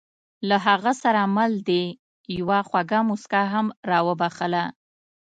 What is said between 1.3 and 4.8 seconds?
مل دې یوه خوږه موسکا هم را وبښله.